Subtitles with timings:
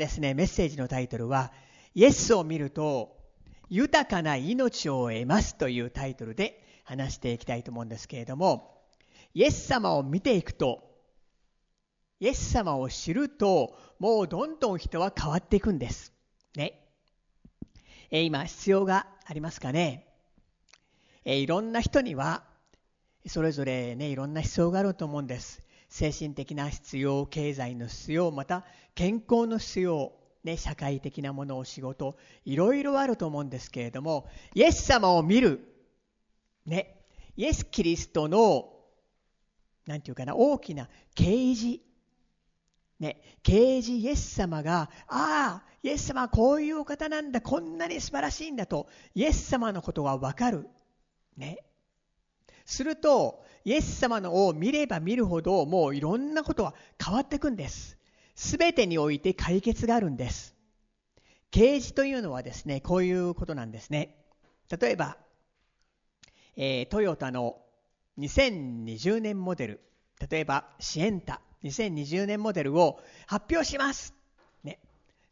[0.00, 1.52] ですね、メッセージのタイトルは、
[1.94, 3.18] イエスを見ると
[3.68, 8.80] 豊かな命を得ますというタイトルで話していきたいと思うんですけれども、
[9.34, 10.90] イエス様を見ていくと、
[12.18, 16.12] イエス様を知ると、もうどんどん人は変わっていくんです。
[16.56, 16.80] ね。
[18.10, 20.06] え今、必要がありますかね？
[21.24, 22.44] えいろんな人には、
[23.26, 25.62] それぞれね、いろんな必要があると思うんです。
[25.90, 28.64] 精神的な必要、経済の必要、また
[28.94, 30.12] 健康の必要、
[30.44, 35.60] ね、社会的なものを仕事、いろいろあると思うんですけれども、イエス様を見る、
[36.64, 37.04] ね、
[37.36, 38.72] イエス・キリストの、
[39.86, 41.80] なんていうかな、大きな啓示、
[43.00, 50.68] ね、啓示イエス様が、ああ、イエス様はこういうお方なんだ、こんなに素晴らしいんだと、イエス様のことがわかる。
[51.36, 51.64] ね。
[52.70, 56.74] すると、イエス様のを見れば見るほど、もういろんなことは
[57.04, 57.98] 変わっていくんです。
[58.36, 60.54] すべてにおいて解決があるんです。
[61.50, 64.16] 啓示というのはですね、こういうことなんですね。
[64.80, 65.18] 例えば、
[66.56, 67.60] えー、トヨタの
[68.18, 69.80] 2020年モデル、
[70.30, 74.14] 例えばシエンタ2020年モデルを発表します。
[74.62, 74.78] ね。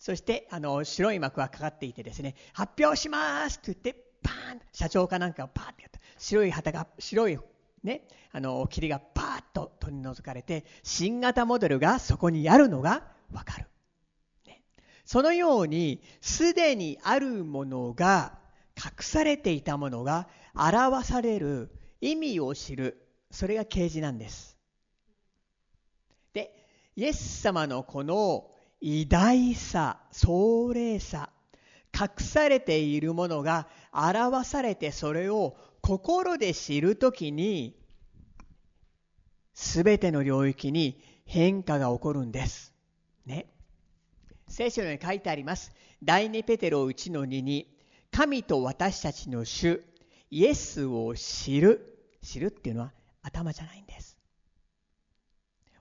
[0.01, 5.99] そしてあの白い幕がかかっていてですね、発表しますと言って、パーン社長かなんかをパーってやった。
[6.19, 7.39] 白い旗が、白い
[7.83, 13.67] ね、あの霧がパーッと取り除かれて新型モデルがそこにあるのがわかる、
[14.47, 14.63] ね、
[15.05, 18.39] そのようにすでにあるものが
[18.77, 21.71] 隠されていたものが表される
[22.01, 24.57] 意味を知るそれが啓示なんです
[26.33, 26.53] で
[26.97, 31.31] イエス様のこの偉大さ壮麗さ
[31.99, 37.77] 隠されているものが表されてそれを心で知るときに
[39.55, 42.73] すべての領域に変化が起こるんです。
[43.27, 43.47] ね。
[44.47, 45.73] 聖書に書いてあります。
[46.03, 47.77] 第2ペテロ1の2に、
[48.13, 49.83] 神と私たちの主、
[50.31, 51.99] イエスを知る。
[52.23, 52.93] 知るっていうのは
[53.23, 54.17] 頭じゃないんです。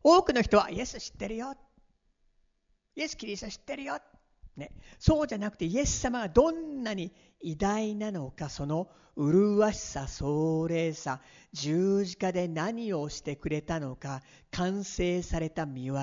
[0.03, 1.55] 多くの人はイエス知ってるよ。
[2.95, 3.99] イエス・キリスト知ってるよ。
[4.57, 11.21] ね、そうじゃなくてイエス様がどんなに偉大なのかその麗しさ壮麗さ
[11.53, 15.95] 十字架で何をしてくれたのか完成された見業。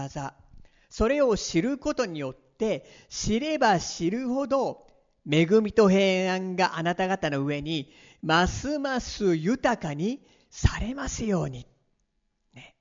[0.89, 4.87] それを知ることによって知れば知るほど
[5.29, 7.93] 恵みと平安があなた方の上に
[8.23, 11.67] ますます豊かにされますように。
[12.55, 12.77] ね、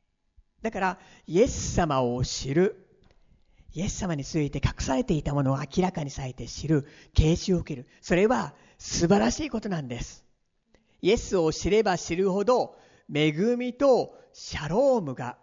[0.62, 2.83] だからイエス様を知る。
[3.74, 7.88] イエス様について隠されていたものを明らかにされて知る、啓示を受ける。
[8.02, 10.24] それは素晴らしいことなんです。
[11.02, 12.78] イエスを知れば知るほど、
[13.14, 15.38] 恵みとシャロームが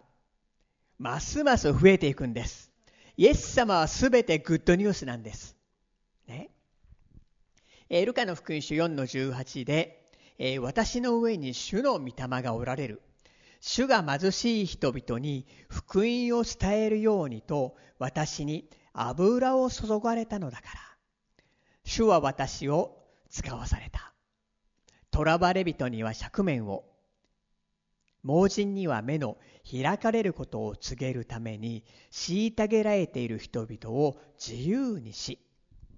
[0.97, 2.71] ますます増えていくんです。
[3.17, 5.57] イエス様はすべてグッドニュースなんです。
[6.27, 6.49] ね。
[7.89, 10.05] えルカの福音書4の18で、
[10.37, 13.01] え私の上に主の御霊がおられる。
[13.61, 16.05] 主が貧しい人々に福音
[16.37, 20.91] を伝えるようにと私に油を注がれたのだから。
[21.83, 22.97] 主は私を
[23.29, 24.13] 使わされた。
[25.13, 26.85] 囚われ人には釈面を、
[28.23, 29.37] 盲人には目の
[29.69, 35.39] 開かれることを告げるために虐げられている人々を自由にし、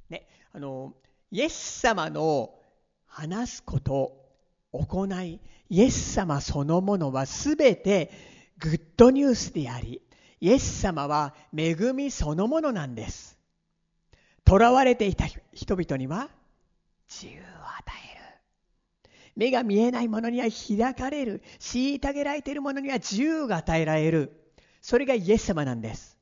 [0.10, 0.94] ね、あの
[1.32, 2.56] イエス様の
[3.06, 4.24] 話すこと
[4.72, 5.40] 行い
[5.74, 8.12] イエス様そのものは全て
[8.60, 10.04] グッドニュースであり
[10.40, 13.40] イエス様は恵みそのものなんです。
[14.48, 16.30] 囚われていた人々には
[17.10, 17.48] 自由を与
[18.14, 19.10] える。
[19.36, 21.42] 目が見えないものには開かれる。
[21.60, 24.32] 虐げられているものには自由が与えられる。
[24.80, 26.20] それがイエス様なんです。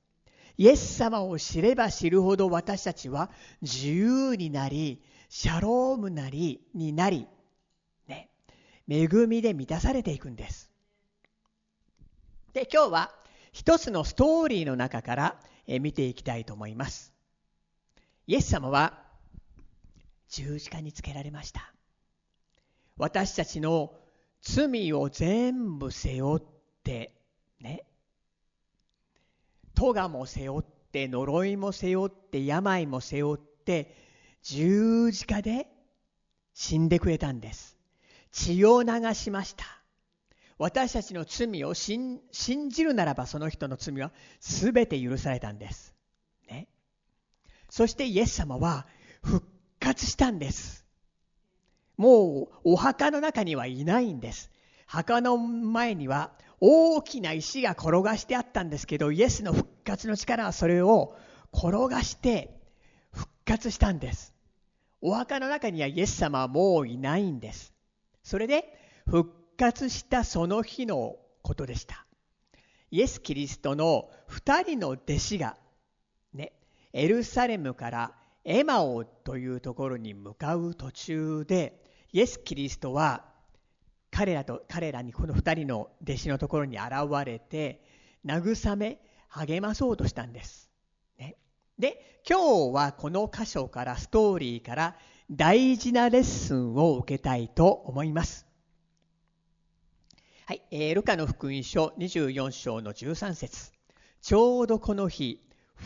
[0.56, 3.30] イエス様を知れば知るほど私たちは
[3.62, 7.28] 自由になりシャロームなりになり
[8.94, 10.70] 恵みで満たされていくんです。
[12.52, 13.12] で、今日は
[13.54, 17.14] 一つのストーリーの中から見ていきたいと思います。
[18.28, 19.02] イエス様は
[20.28, 21.74] 十字架につけられました。
[22.98, 23.94] 私たちの
[24.42, 26.44] 罪を全部背負っ
[26.84, 27.14] て、
[27.62, 27.86] ね。
[29.74, 33.96] 咎も背負って、呪いも背負って、病も背負って、
[34.44, 35.68] 十字架で
[36.54, 37.81] 死んでくれたんです。
[38.32, 39.66] 血を流しました。
[40.58, 42.22] 私たちの罪を信
[42.70, 45.96] じるならばその人の罪は全て許されたんです。
[46.48, 46.68] ね。
[47.70, 48.86] そしてイエス様は
[49.24, 49.46] 復
[49.80, 50.86] 活したんです。
[51.98, 54.52] もうお墓の中にはいないんです。
[54.86, 61.16] 墓の前には大きな石が転がしてあったんですけど、イエスの復活の力はそれを
[61.54, 62.60] 転がして
[63.12, 64.34] 復活したんです。
[65.02, 67.71] お墓の中にはイエス様はもういないんです。
[68.32, 68.64] それで
[69.10, 72.06] 復活したその日のことでした。
[72.90, 75.58] イエス・キリストの2人の弟子が、
[76.34, 76.54] ね、
[76.94, 78.14] エルサレムから
[78.46, 81.84] エマオというところに向かう途中で、
[82.14, 83.26] イエス・キリストは
[84.12, 86.94] 彼らと彼らにこの2人の弟子のところに現
[87.26, 87.84] れて
[88.26, 90.71] 慰め励まそうとしたんです。
[91.82, 94.96] で今日はこの箇所からストーリーから
[95.32, 98.46] 大事なレッスンを受けたいと思います。
[100.46, 103.72] はい、えー、ルカの福音書24章の13節
[104.22, 105.42] ちょうどこの日、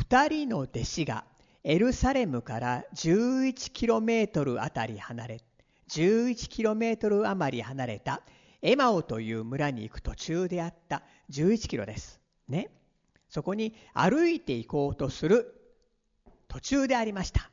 [0.10, 1.24] 2人の弟子が
[1.64, 5.42] エルサレムから11キロメートルあたり離れ、
[5.90, 8.22] 11キロメートル余り離れた
[8.62, 12.20] エマオという村に行く途中であった11キロです。
[12.50, 12.70] ね。
[13.30, 15.55] そこに歩いて行こうとする
[16.56, 17.50] 途中でありました。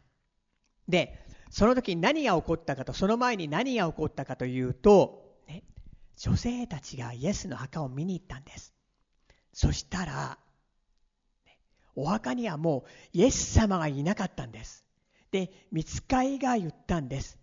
[0.88, 5.64] で、その時に何が起こったかと、その前に何が起こったかというと、ね、
[6.16, 8.72] 女性たちがイエスの墓を見に行ったんです。
[9.52, 10.38] そしたら、
[11.96, 14.84] お墓にはもうイエス様がいなかったんです。
[15.32, 17.40] で、見つかいが言ったんです。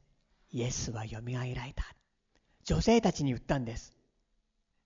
[0.52, 1.84] イエスはよみがえられた。
[2.64, 3.98] 女性たちに言ったんです。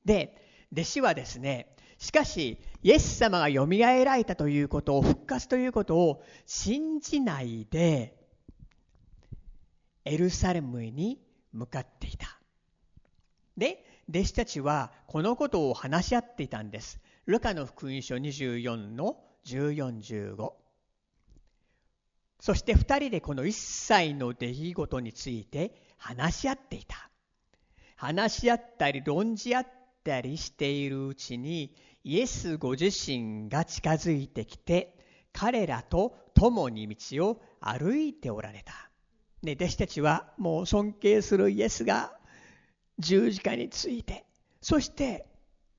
[0.06, 1.73] で、弟子はですね、
[2.04, 8.14] しかし、イエス様がよみがえられたということを、復活ということを信じないで、
[10.04, 11.22] エルサレムに
[11.54, 12.38] 向かっていた。
[13.56, 17.00] で、弟子たちはこのことを話し合っていたんです。
[17.26, 19.16] ルカの福音書24の
[19.46, 20.52] 14、15。
[22.42, 27.10] そして2人でこの一切の出来事について話し合っていた。
[27.96, 29.68] 話し合ったり論じ合っ
[30.04, 34.98] たりしているうちにイエスご自身が近づいてきて
[35.32, 38.90] 彼らと共に道を歩いておられた。
[39.42, 42.14] ね、弟子たちはもう尊敬するイエスが
[43.00, 44.26] 十字架について
[44.62, 45.26] そして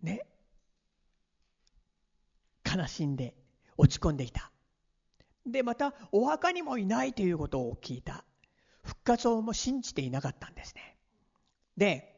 [0.03, 0.27] ね
[2.65, 3.35] 悲しんで
[3.77, 4.51] 落ち込んでいた。
[5.47, 8.25] でまたお墓にもいないということを聞いた。
[8.83, 10.97] 復活をも信じていなかったんですね。
[11.77, 12.14] で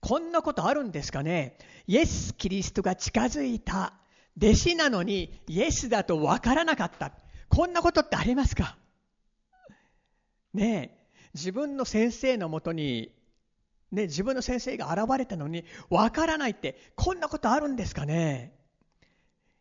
[0.00, 1.56] こんなことあるんですかね？
[1.86, 3.94] イエス・キリストが近づいた。
[4.38, 7.12] 弟子なのにイエスだと分からなかった。
[7.48, 8.76] こんなことってありますか？
[10.54, 11.06] ねえ。
[11.34, 13.12] 自分の先生のもとに、
[13.92, 16.92] ね、自分の先生が現れたのに分からないって。
[16.96, 18.52] こんなことあるんですかね？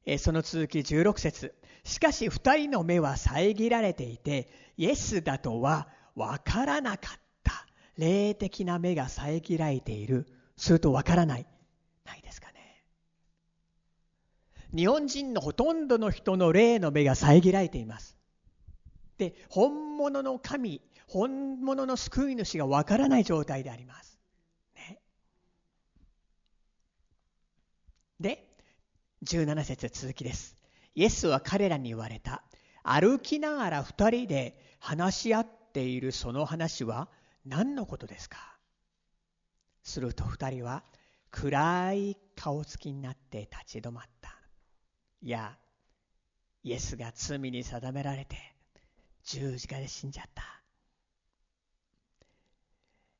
[0.05, 1.55] えその続き16節。
[1.83, 7.24] しかし2人の目は遮られていてイエスだとは分からなかった。
[7.97, 10.27] 霊的な目が遮られている。
[10.57, 11.45] すると分からない。
[12.05, 12.83] ないですかね。
[14.73, 18.17] 日本人のほとんどの人の霊の目が遮られています。
[19.17, 24.19] で本物の神本物の救い主が分からない状態であります、
[28.19, 28.47] で
[29.23, 30.55] 17節続きです。
[30.95, 32.43] イエスは彼らに言われた。
[32.83, 37.09] 歩きながら二人で話し合っているその話は
[37.45, 38.57] 何のことですか？
[39.83, 40.83] すると二人は
[41.31, 44.35] 暗い顔つきになって立ち止まった。
[45.21, 45.57] いや、
[46.63, 48.37] イエスが罪に定められて
[49.23, 50.43] 十字架で死んじゃった。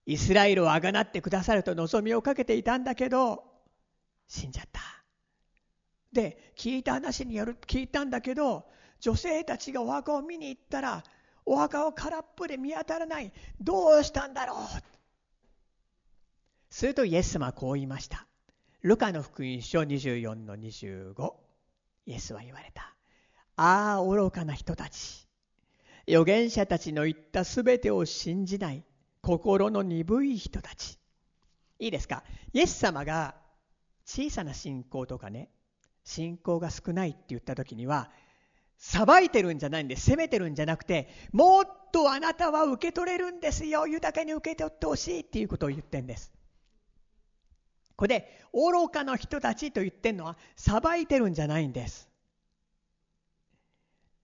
[0.08, 3.44] イスラエルをあがなってくださると望みをかけていたんだけど
[4.28, 4.82] 死んじゃった。
[6.14, 8.66] で聞いた話による聞いたんだけど
[9.00, 11.04] 女性たちがお墓を見に行ったら
[11.46, 13.32] お墓を空っぽで見当たらない。
[13.62, 14.58] どうしたんだろう。
[16.70, 18.26] するとイエス様はこう言いました。
[18.82, 21.34] ルカの福音書24の25
[22.08, 22.94] イエスは言われた。
[23.56, 25.28] ああ愚かな人たち。
[26.08, 28.84] 預言者たちの言ったすべてを信じない。
[29.22, 31.00] 心の鈍い人たち。
[31.80, 32.24] いいですか？
[32.54, 33.36] イエス様が
[34.06, 35.50] 小さな信仰とかね
[36.04, 38.12] 信仰が少ないって言った時には
[38.78, 46.32] 裁いてるんじゃないんで責めてるんじゃなくてもっとあなたは受け取れるんですよ豊かに受け取ってほしいっていうことを言ってんです。
[47.96, 52.10] これで愚かな人たちと言ってるのは裁いてるんじゃないんです。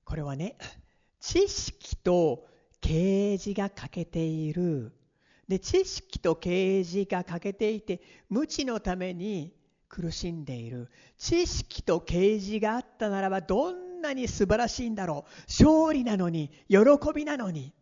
[0.04, 0.58] これはね
[1.22, 2.46] 知識と
[2.82, 4.92] 啓示が欠けている。
[5.48, 9.54] で知識と啓示が欠けていて無知のために
[9.88, 10.90] 苦しんでいる。
[11.18, 16.80] 知識と啓示があったならばどんなに素晴らしいんだろう勝利なのに喜
[17.14, 17.74] びなのに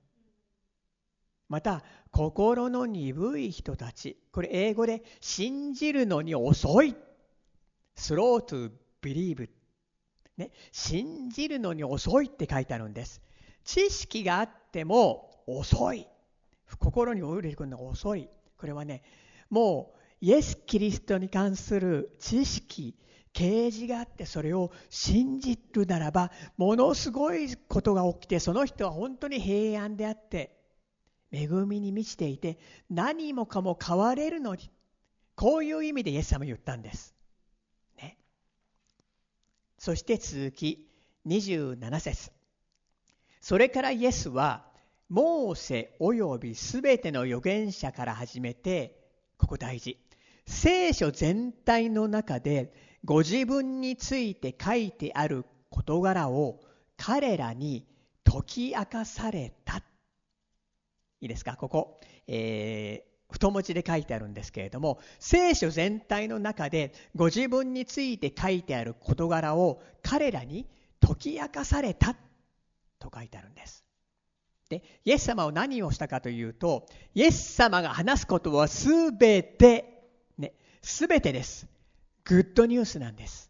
[1.47, 6.95] また心の鈍い人たちこれ英語で信じるのに遅い
[7.95, 8.71] slow to
[9.01, 9.49] believe
[10.39, 13.21] ね、信じるのに遅いって書いてあるんです。
[13.65, 16.07] 知識があっても遅い。
[16.79, 18.29] 心に降りてくるのが遅い。
[18.57, 19.03] これはね、
[19.49, 22.95] もうイエス・キリストに関する知識、
[23.33, 30.57] 啓示があってそれを信じるならば、ものすごいことが起きて、その人は本当に平安であって、
[31.31, 32.57] 恵みに満ちていて、
[32.89, 34.71] 何もかも変われるのに、
[35.35, 37.15] こういう意味でイエス様言ったんです。
[37.97, 38.17] ね。
[39.77, 40.89] そして続き、
[41.27, 42.31] 27節
[43.39, 44.65] それからイエスは、
[45.07, 48.99] モーセ及びすべての預言者から始めて、
[49.37, 49.97] ここ大事。
[50.45, 52.73] 聖書全体の中で
[53.05, 56.59] ご自分について書いてある事柄を
[56.97, 57.85] 彼らに
[58.23, 59.77] 解き明かされた。
[61.21, 61.55] いいですか？
[61.57, 70.65] ここ、えー、太文字で書いてあるんですけれども、聖書全体の中でご自分について書いてある事柄を彼らに
[71.01, 72.15] 解き明かされた
[72.99, 73.83] と書いてあるんです。
[74.69, 80.03] で、イエス様は何をしたかというと、イエス様が話すことはすべて、
[80.37, 81.65] ね、すべてです。
[82.29, 83.49] グッドニュースなんです。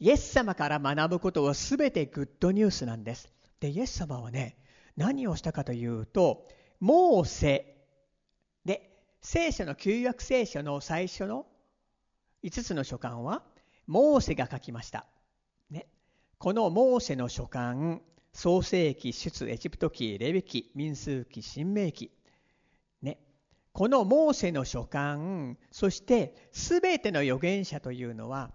[0.00, 3.30] イエス様から学ぶことはすべてグッドニュースなんです。
[3.60, 4.56] で、イエス様はね、
[4.96, 6.48] 何をしたかというと、
[6.80, 7.76] モーセ
[8.64, 11.44] で、聖書の旧約聖書の最初の
[12.42, 13.42] 5つの書簡は、
[13.86, 15.04] モーセが書きました。
[15.68, 15.86] ね、
[16.38, 17.98] このモーセの書簡、
[18.32, 22.10] 創世記、出エジプト記、レビ記、民数記、新明記。
[23.74, 28.52] このモーセの書簡、そして全ての預言者というのは、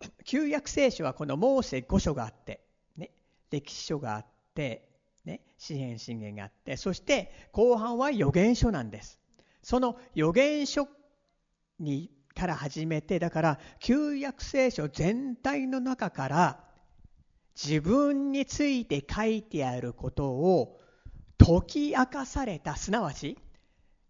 [0.24, 2.64] 旧約聖書はこのモーセ5書があって、
[2.96, 3.10] ね、
[3.50, 4.88] 歴史書があって、
[5.26, 9.20] ね、詩篇信玄があって、そして後半は預言書なんです。
[9.62, 10.88] その預言書
[11.78, 16.64] にから始めて、だから旧約聖書全体の中から、
[17.62, 20.80] 自分について書いてあることを
[21.36, 23.36] 解き明かされたすなわち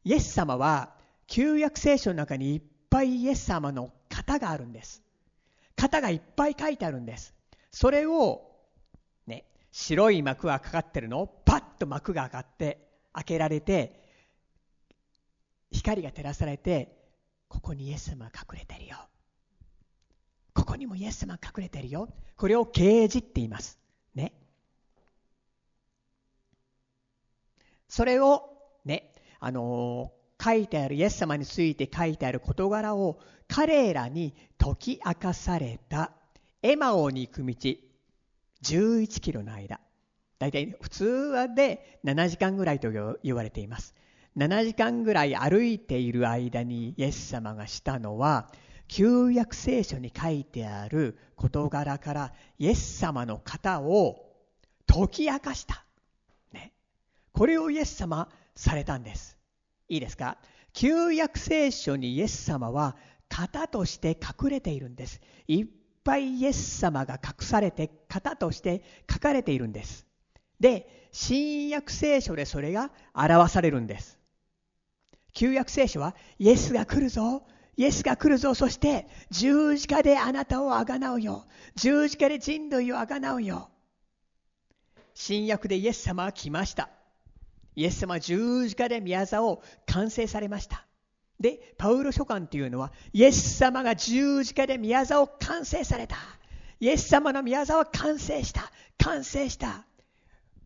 [0.05, 0.95] イエス様は
[1.27, 5.03] 旧約聖書の中にいっぱいイエス様の型があるんです
[5.77, 7.35] 型がいっぱい書いてあるんです
[7.71, 8.43] それを
[9.27, 14.01] ね白い幕がかかってるのをパッと幕が上がって開けられて
[15.71, 16.97] 光が照らされて
[17.49, 18.97] ここにイエス様が隠れてるよ
[20.55, 22.09] ここにもイエス様が隠れてるよ。
[22.37, 23.79] これを啓示って言います。
[24.15, 24.33] ね。
[27.89, 28.51] それを
[28.85, 29.12] ね、
[29.45, 36.13] あの、書いてあるイエス様について書いてある事柄を彼らに解き明かされた
[36.63, 37.55] エマオに行く道
[38.63, 39.79] 11キロの間
[40.39, 42.91] 大体普通はで7時間ぐらいと
[43.23, 43.95] 言われています
[44.37, 48.49] 7時間ぐらい歩いている間にイエス様がしたのは
[48.89, 54.33] 旧約聖書に書いてある事柄からイエス様の型を
[54.87, 55.85] 解き明かした。
[56.53, 56.73] ね。
[57.33, 59.39] これをイエス様されたんです。
[59.89, 60.39] いいですか？
[60.73, 62.97] 旧約聖書にイエス様は
[63.29, 65.21] 型として隠れているんです。
[65.49, 65.67] いっ
[66.05, 70.07] ぱいイエス様が隠されて型として書かれているんです。
[70.61, 74.19] で、新約聖書でそれが表されるんです。
[75.35, 77.43] 旧約聖書はイエスが来るぞ
[77.77, 78.55] イエスが来るぞ。
[78.55, 81.47] そして十字架であなたをあがなうよ。
[81.75, 83.71] 十字架で人類をあがなうよ。
[85.15, 86.91] 新約でイエス様は来ました。
[87.75, 90.87] イエス様は十字架で宮沢を完成されました。
[91.41, 96.17] で、パウロ書簡というのは、イエス様が十字架で宮沢を完成された。
[96.81, 98.71] イエス様の宮沢は完成した。
[98.99, 99.87] 完成した。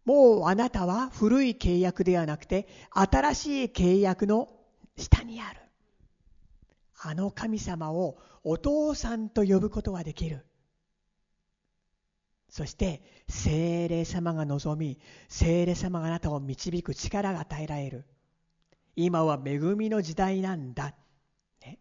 [0.04, 4.48] もうあなたは古い契約ではなくて、新しい契約の
[4.96, 5.60] 下にある。
[7.02, 10.44] あの神様をお父さんと呼ぶことができる。
[12.56, 14.98] そして精霊様が望み、
[15.28, 18.06] 精霊様があなたを導く力が与えられる。
[18.94, 20.94] 今は恵みの時代なんだ。
[21.60, 21.78] ね、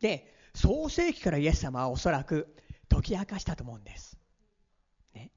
[0.00, 2.56] で、創世紀からイエス様はおそらく
[2.88, 4.18] 解き明かしたと思うんです。
[5.14, 5.30] ね、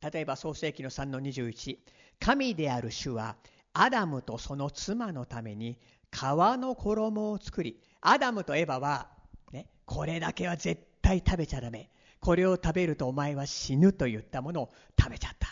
[0.00, 1.76] 例えば創世紀の3の21、
[2.18, 3.36] 神である主は
[3.74, 5.78] アダムとその妻のために
[6.10, 9.10] 革の衣を作りアダムとエバは、
[9.52, 11.88] ね、これだけは絶対食べちゃダメ。
[12.18, 15.46] これを食べるとお前は死ぬと言ったものを食べちゃった。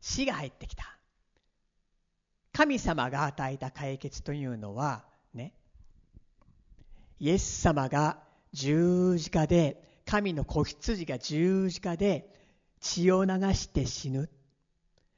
[0.00, 0.96] 死が入ってきた。
[2.54, 5.52] 神様が与えた解決というのはね
[7.18, 8.18] イエス様が
[8.52, 12.28] 十字架で神の子羊が十字架で
[12.80, 14.30] 血を流して死ぬ。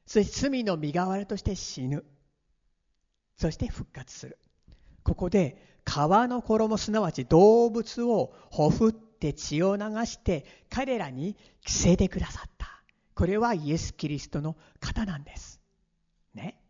[0.04, 2.04] そして罪の身代わりとして死ぬ。
[3.36, 4.36] そして復活する。
[5.04, 12.68] ここで川の衣すなわち動物をほふって血を流して彼らに着せてくださった。
[13.14, 15.60] これはイエス・キリストの方なんです。
[16.34, 16.60] ね。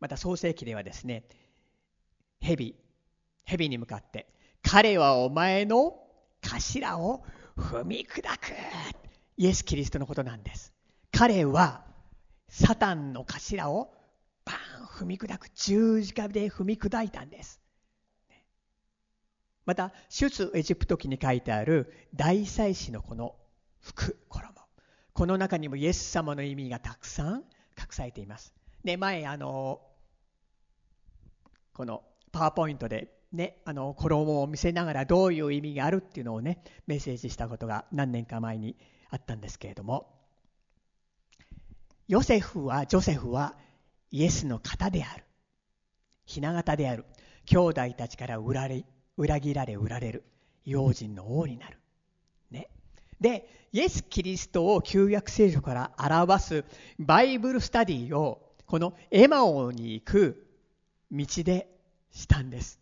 [0.00, 1.24] また創世記ではですね
[2.40, 2.76] 蛇
[3.44, 4.28] 蛇に向かって
[4.62, 5.98] 彼はお前の
[6.42, 7.24] 頭を
[7.56, 8.52] 踏み砕く。
[9.36, 10.72] イエス・キリストのことなんです。
[11.10, 11.84] 彼は
[12.48, 13.92] サタンの頭を
[14.44, 15.48] バーン踏み砕く。
[15.54, 17.60] 十字架で踏み砕いたんです。
[19.66, 23.34] また出エジプト記に書いてある大祭司のこの
[23.80, 24.54] 服衣。
[25.12, 27.34] この中にもイエス様の意味がたくさん
[27.78, 28.52] 隠されています。
[28.82, 29.80] で前あの
[31.72, 32.02] この
[32.32, 38.76] パワーポイントでね、あの衣を見せながらどういう意味があるっていうのをねメッセージしたことが何年か前に
[39.10, 40.10] あったんですけれども。
[42.06, 43.56] ヨセフはジョセフは
[44.10, 45.24] イエスの型である。
[46.26, 47.06] 雛形である。
[47.46, 48.68] 兄弟たちから裏
[49.16, 50.24] 裏切られ売られる。
[50.64, 51.78] 用心の王になる、
[52.50, 52.68] ね、
[53.20, 56.64] でイエス・キリストを旧約聖書から表す
[56.98, 60.46] バイブルスタディをこのエマオに行く
[61.12, 61.68] 道で
[62.12, 62.80] したんです。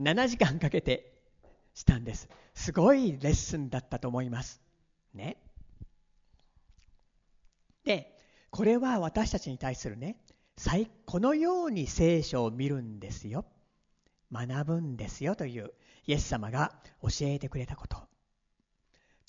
[0.00, 1.12] 7時間かけて
[1.74, 2.28] したんです。
[2.54, 4.60] すごいレッスンだったと思います。
[5.14, 5.36] ね。
[7.84, 8.16] で
[8.50, 10.16] これは私たちに対するね
[11.06, 13.44] このように聖書を見るんですよ。
[14.34, 15.72] 学ぶんですよという
[16.06, 16.72] イエス様が
[17.02, 17.98] 教えてくれたこと。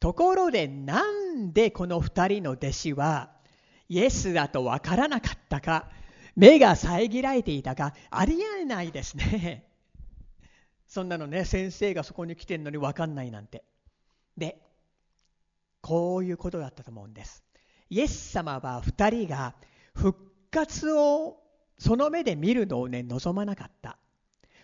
[0.02, 3.32] ところでなんでこの2人の弟子は
[3.88, 5.90] イエスだと分からなかったか
[6.36, 9.68] 目が遮られていたかありえないですね。
[10.88, 13.64] そんなのね先生がそこに来てんのに分かんないなんて。
[14.38, 14.62] で
[15.82, 17.44] こういうことだったと思うんです。
[17.90, 19.56] イエス様は2人が
[19.94, 20.20] 復
[20.50, 21.38] 活を
[21.78, 23.98] その目で見るのをね望まなかった。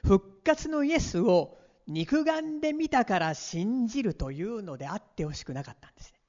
[0.04, 6.20] 復活のイエスを肉眼で見たから信じるというのであってほしくなかったんですね。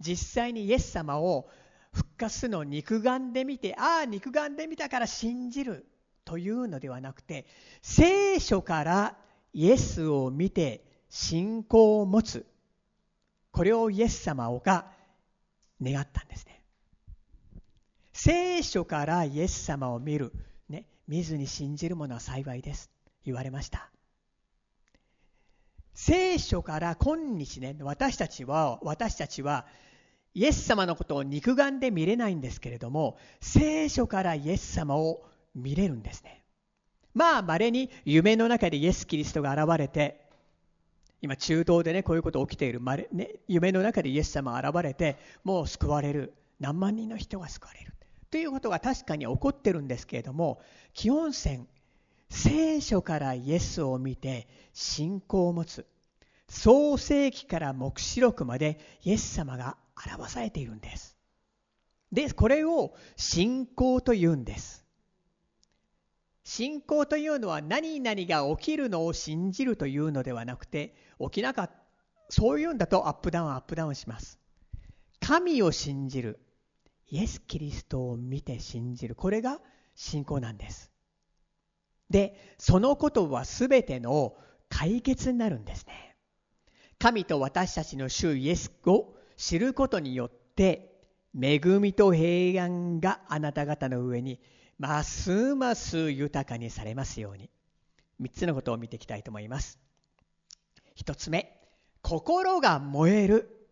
[0.00, 1.48] 実際にイエス様を
[1.92, 5.86] 復活の肉眼で見てああ肉眼で見たから信じる
[6.24, 7.46] というのではなくて
[7.82, 9.16] 聖書から
[9.52, 12.46] イエスを見て信仰を持つ。
[13.52, 14.86] これをイエス様が
[15.80, 16.64] 願ったんですね。
[18.14, 20.32] 聖書からイエス様を見る、
[21.12, 22.90] 見ずに信じる者は幸いです。
[23.26, 23.90] 言われました。
[25.92, 29.66] 聖書から今日ね私たちは私たちは
[30.32, 35.22] イエス様のことを肉眼で見れないんですけれども聖書からイエス様を
[35.54, 36.42] 見れるんですね。
[37.12, 40.18] まあ稀に夢の中でイエス・キリストが現れて
[41.20, 46.32] 今中東でねこういうこと起きている、まね、夢の中でイエス様が現れてもう救われる。
[46.58, 47.92] 何万人の人が救われる。
[48.32, 50.60] ということが確かに起こってるんですけれども
[50.94, 51.68] 基本線
[52.30, 55.86] 聖書からイエスを見て信仰を持つ
[56.48, 61.16] 創世記から黙示録までイエス様が表されているんです。
[62.10, 64.84] でこれを信仰というんです。
[66.42, 71.74] 信仰というのは何々が起きるのを信じるというのではなくて起きなかった
[72.30, 74.38] そういうんだとアップダウンアップダウンします。
[75.20, 76.40] 神を信じる。
[77.12, 79.14] イエス・キリストを見て信じる。
[79.14, 79.60] これが
[79.94, 80.90] 信仰なんです。
[82.08, 84.34] でそのことは全ての
[84.70, 86.16] 解決になるんですね。
[86.98, 91.02] 神と私たちの主イエスを知ることによって
[91.38, 94.40] 恵みと平安があなた方の上に
[94.78, 97.50] ますます豊かにされますように。
[98.22, 99.78] 3つのことを見ていきたいと思います。
[100.96, 101.60] 1つ目
[102.00, 103.68] 心が燃える、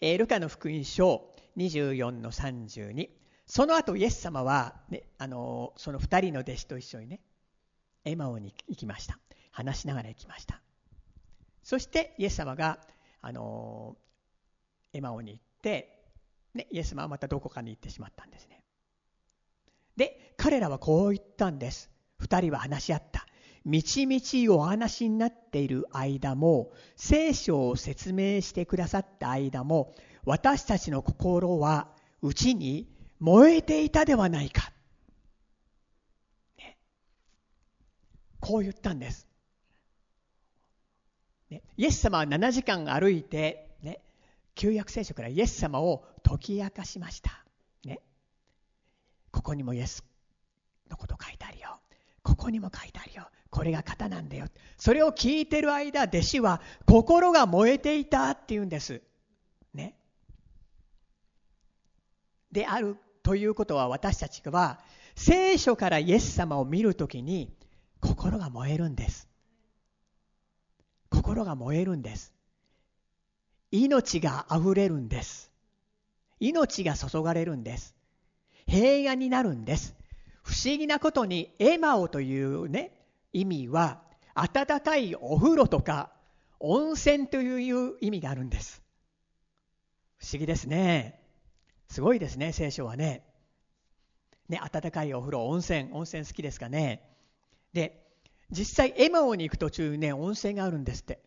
[0.00, 3.08] え、ルカの福音書24の32
[3.46, 7.20] その後イエス様は、ね、あのその2人の弟子と一緒にね
[8.04, 9.18] エマオに行きました。
[9.50, 10.60] 話しながら行きました。
[11.62, 12.80] そしてイエス様が
[13.20, 13.96] あの
[14.92, 16.04] エマオに行って、
[16.54, 18.62] ね、イエス様はまたどこかに行ってしまったんですね。
[19.96, 21.90] で彼らはこう言ったんです。
[22.20, 23.13] 2人は話し合った。
[23.64, 31.88] みちみちお話になっている間も聖書を説明してくださった間も私たちの心は
[32.20, 32.86] うちに
[33.20, 34.70] 燃えていたではないか、
[36.58, 36.76] ね、
[38.38, 39.26] こう言ったんです、
[41.50, 44.02] ね、イエス様は7時間歩いて、ね、
[44.54, 47.44] 旧約聖書からイエス様を解き明かしました、
[47.84, 48.00] ね、
[49.30, 50.04] ここにもイエス
[50.90, 51.78] のこと書いてあるよ。
[52.24, 53.28] ここにも書いてあるよ。
[53.50, 54.46] これが型なんだよ。
[54.76, 59.02] それを聞いてる間弟子は心が燃えていたっていうんです。
[59.72, 59.94] ね。
[62.50, 64.80] であるということは私たちは
[65.14, 67.52] 聖書からイエス様を見るときに
[68.00, 69.28] 心が燃えるんです。
[71.10, 72.32] 心が燃えるんです。
[73.70, 75.50] 命があふれるんです。
[76.40, 77.94] 命が注がれるんです。
[78.66, 79.94] 平安になるんです。
[80.44, 82.92] 不思議なことにエマオというね
[83.32, 84.02] 意味は
[84.34, 86.10] 温かいお風呂とか
[86.60, 88.82] 温泉という意味があるんです。
[90.18, 91.20] 不思議ですね。
[91.88, 93.24] すごいですね聖書はね。
[94.48, 97.02] ね温かいお風呂温泉温泉好きですかね。
[97.72, 98.04] で
[98.50, 101.20] 実際エマオに行く途中ね温泉があるんですって。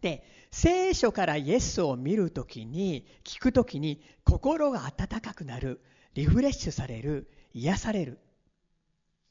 [0.00, 5.80] で聖書からイエスを見るときに聞くときに心が温かくなる。
[6.16, 8.18] リフレッシュされる癒される。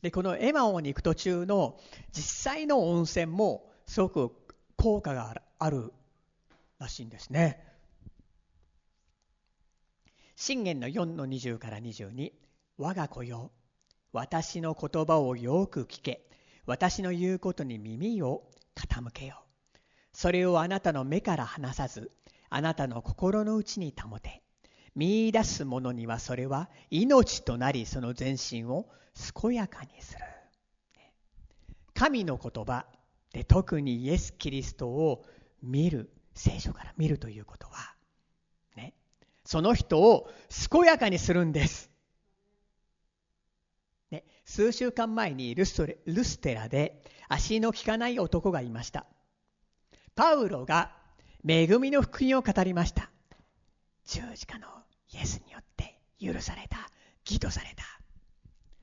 [0.03, 1.79] でこのエマオに行く途中の
[2.11, 4.31] 実際の温泉もすごく
[4.77, 5.91] 効果がある
[6.77, 7.59] らしいんですね。
[10.35, 12.33] 信玄の4の20から22
[12.77, 13.51] 我が子よ
[14.11, 16.29] 私の言葉をよく聞け。
[16.67, 18.43] 私の言うことに耳を
[18.75, 19.43] 傾けよ。
[20.13, 22.11] それをあなたの目から離さず
[22.49, 24.44] あなたの心の内に保て。
[24.95, 28.87] 見出す者にはそれは命となりその全身を
[29.41, 30.19] 健やかにする。
[31.93, 32.85] 神の言葉
[33.31, 35.25] で特にイエス・キリストを
[35.61, 37.93] 見る聖書から見るということは、
[38.75, 38.93] ね、
[39.45, 40.29] その人を
[40.71, 41.89] 健やかにするんです、
[44.11, 49.05] ね、数週間前にルスレルステラで足の利かない男がいました。
[50.15, 50.91] パウロが
[51.47, 53.09] 恵みの福音を語りました。
[54.05, 54.67] 十字架の
[55.15, 56.77] イエスによって許された
[57.25, 57.83] 義とされた。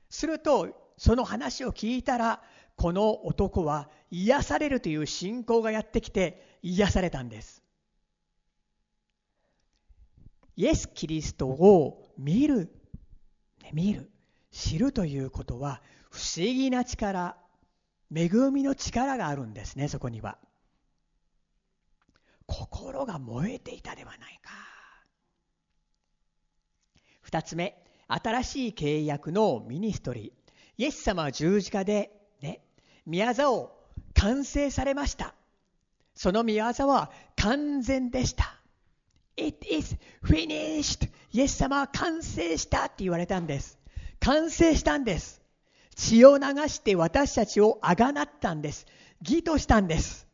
[0.09, 2.41] するとその話を聞いたら
[2.75, 7.61] この男は癒されるという信仰がやってきて癒されたんです。
[10.55, 12.69] イエス・キリストを見る
[13.71, 14.11] 見る
[14.51, 17.37] 知るということは不思議な力
[18.15, 20.37] 恵みの力があるんですねそこには。
[22.45, 24.51] 心が燃えていたではないか。
[27.33, 27.75] 2つ目
[28.07, 30.51] 新しい契約のミニストリー。
[30.77, 32.61] イエス様は十字架でね
[33.07, 33.75] 宮沢を
[34.13, 35.33] 完成されました。
[36.13, 38.55] その宮沢は完全でした。
[39.35, 41.09] It is finished.
[41.31, 43.79] イエス様は完成したって言われたんです。
[44.19, 45.41] 完成したんです。
[45.95, 48.85] 血を流して私たちをあがなったんです。
[49.21, 50.27] 義としたんです。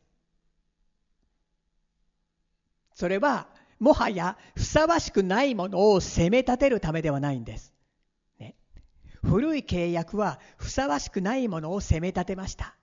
[2.94, 3.48] それは
[3.80, 7.72] もはやふさわしくないものを責め立てるためではないんです。
[8.38, 8.54] ね、
[9.22, 12.76] 古い契約はふさわしくないものを責め立てました。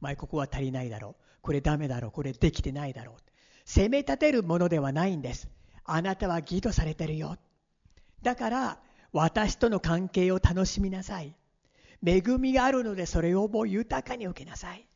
[0.00, 1.24] お前ここは足りないだろう。
[1.40, 2.10] これダメだろう。
[2.12, 3.16] これできてないだろう。
[3.64, 5.48] 責め立てるものではないんです。
[5.84, 7.38] あなたは義とされてるよ。
[8.20, 8.78] だから
[9.12, 11.34] 私との関係を楽しみなさい。
[12.04, 14.86] 恵みがあるのでそれをもう豊かに受けなさい。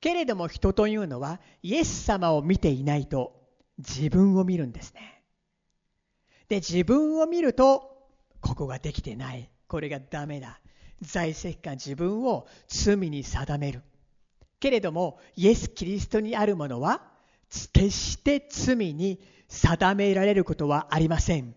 [0.00, 3.39] けれども人というのはイエス様を見ていないと
[3.80, 5.22] 自分を見るんですね。
[6.48, 8.08] で、自分を見ると、
[8.40, 9.50] ここができてない。
[9.68, 10.60] これがダメだ。
[11.00, 13.82] 在籍感自分を罪に定める。
[14.58, 17.02] けれども、イエス・キリストにあるものは、
[17.72, 21.54] 決して罪に定められることはありません。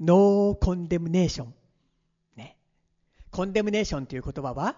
[0.00, 1.54] ノーコンデムネーション。
[2.36, 2.56] ね。
[3.30, 4.76] コンデムネーションという言葉は、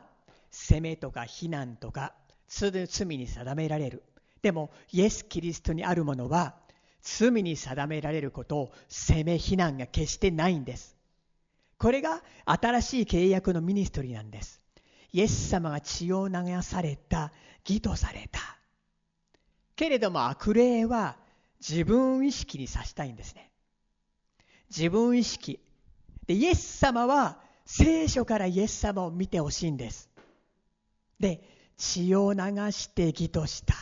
[0.50, 2.14] 責めとか非難とか、
[2.48, 2.72] 罪
[3.16, 4.02] に定められる。
[4.42, 6.56] でもイエス・キリストにあるものは
[7.00, 10.96] 罪に定められることを責め非難が決してないんです。
[11.78, 14.60] これが新しい契約のミニストリーなんです。
[15.12, 17.32] イエス様が血を流された
[17.68, 18.40] 義とされた。
[19.76, 21.16] けれども悪霊は
[21.60, 23.50] 自分意識にさしたいんですね。
[24.70, 25.60] 自分意識。
[26.26, 30.08] でイエス様は聖書からイエス様を見てほしいんです。
[31.20, 31.42] で
[31.76, 33.74] 血を流して義とした。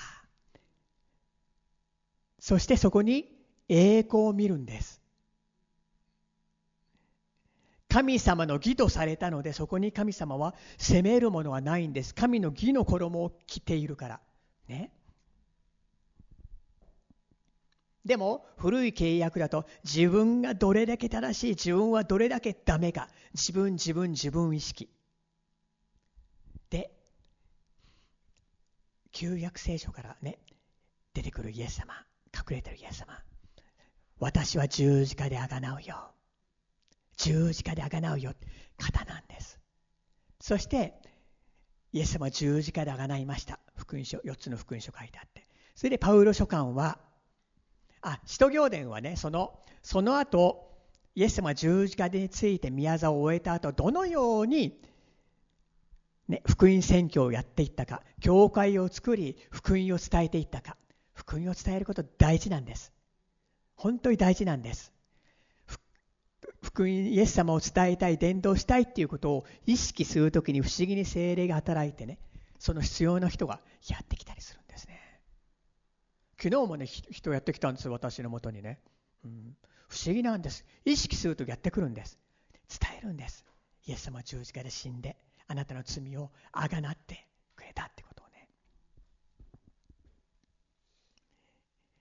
[2.41, 3.31] そしてそこに
[3.69, 5.01] 栄光を見るんです。
[7.89, 12.15] 神様の義とされたのでそこに神様は責めるものはないんです。
[12.15, 14.21] 神の義の衣を着ているから。
[14.69, 14.93] ね。
[18.05, 23.09] でも古い契約だと自分がどれだけ正しい自分はどれだけダメか。
[23.35, 24.89] 自分自分自分意識。
[26.71, 26.93] で
[29.13, 30.39] 旧約聖書からね
[31.13, 32.10] 出てくるイエス様。
[32.37, 33.19] 隠れてるイエス様。
[34.19, 36.13] 私は十字架であがなうよ。
[37.17, 38.35] 十字架であがなうよ。
[38.79, 39.59] 方なんです。
[40.41, 40.95] そして
[41.93, 43.59] イエス様は十字架であがないました。
[43.77, 45.47] 福音書4つの福音書書いてあって。
[45.75, 46.99] それでパウロ書簡は
[48.03, 50.71] あ使徒行伝はねそのその後
[51.15, 54.81] イエス様が十字架について宮沢を終えた後どのように、
[56.29, 60.77] ね、福音宣教をやっていったか教会を作り福音を伝えていったか。
[61.31, 62.93] 福音を伝えること大事なんです。
[63.77, 64.93] 本当に大事なんです。
[66.61, 72.19] 福音イエス様を伝えたい伝道したいっていうことを意識するときに不思議に精霊が働いてね
[72.59, 75.01] その必要な人がやってきたりするんですね。
[76.37, 78.81] 昨日もね人やってきたんです私のもとにね、
[79.25, 80.65] うん、不思議なんです。
[80.85, 82.19] 意識するとやってくるんです。
[82.69, 83.45] 伝えるんです。
[83.87, 85.17] イエス様は十字架で死んで
[85.47, 88.49] あなたの罪をあがなってくれたってことをね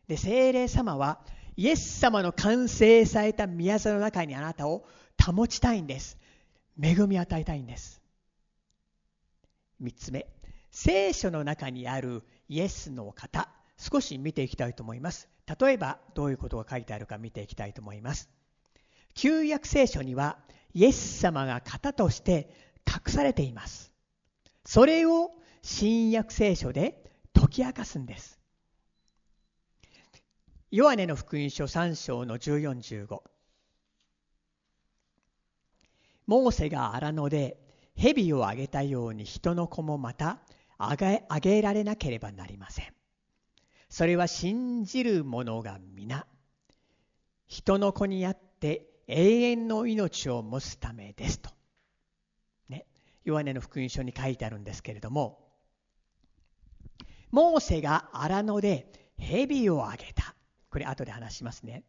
[0.10, 1.20] で精霊様は
[1.56, 4.84] イエス様の完成された宮座の中にあなたを
[5.24, 6.18] 保ちたいんです。
[6.82, 8.02] 恵み与えたいんです。
[9.84, 10.28] 3つ目、
[10.72, 15.30] 聖書の中にあるイエスの方、少し見ていきたいと思います。
[15.60, 18.30] 例えば、どういうことが書いてあるか見ていきたいと思います。
[19.14, 20.40] 旧約聖書には、
[20.74, 22.50] イエス様が型として
[22.88, 23.94] 隠されています。
[24.66, 28.39] それを新約聖書で解き明かすんです。
[30.72, 33.22] ヨハネの福音書3章の1415
[36.28, 37.58] モーセが荒野で
[37.96, 40.40] 蛇をあげたように人の子もまた
[40.78, 42.94] あげあげられなければなりません
[43.90, 46.28] それは信じる者が皆
[47.48, 51.50] 人の子にあって永遠の命を持つためですと。
[52.70, 52.86] ね。
[53.26, 55.40] ヨハネの福音書に書いてあるんですけれども、
[57.32, 60.36] モーセが荒野で蛇をあげた。
[60.70, 61.84] これ後で話しますね。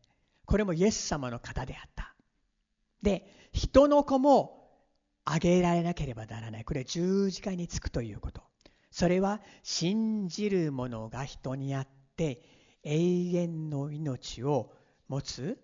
[0.47, 2.15] これもイエス様の方であった。
[3.03, 4.61] で、人の子も
[5.25, 6.65] あげられなければならない。
[6.65, 8.43] これ十字架につくということ。
[8.91, 12.43] それは信じる者が人にあって
[12.83, 14.73] 永遠の命を
[15.09, 15.59] 持つ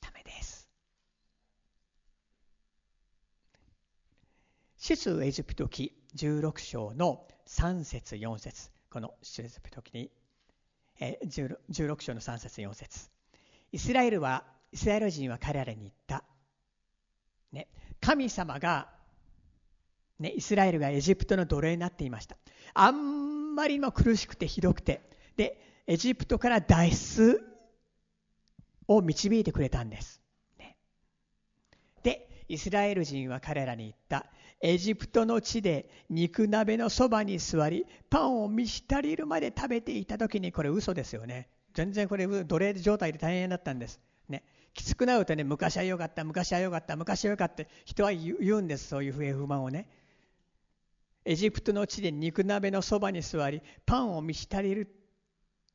[0.00, 0.68] ためです。
[4.76, 10.10] 出エジプト記16章の3節4節この出エジプト記に
[11.00, 13.10] 16章の3節4節。
[13.72, 16.24] イスラエルはイスラエル人は彼らに言った、
[17.52, 17.68] ね、
[18.00, 18.88] 神様が、
[20.18, 22.36] ね、イスラエルがエジプトの奴隷になっていました。
[22.74, 25.02] あんまりも苦しくてひどくて。
[25.36, 27.42] でエジプトから脱出
[28.88, 30.20] を導いてくれたんです、
[32.48, 34.26] イスラエル人は彼らに言った。
[34.60, 41.48] エジプトの地で肉鍋のそばに座りパンを満ち足りるまで食べていた時にこれ嘘ですよね。
[41.74, 44.00] 全然これ奴隷状態で大変だったんです。
[44.28, 44.44] ね。
[44.72, 48.88] きつくなるとね昔は良かった昔は良かった昔は良かった人は言うんです。
[48.88, 49.88] そういう不平不満をね。
[51.24, 54.88] エジプトの地で肉鍋のそばに座りパンを満ち足りる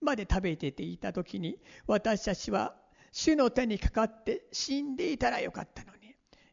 [0.02, 2.74] まで食べていた時に私たちは
[3.12, 6.01] 主の手にかかって死んでいたらよかったのに。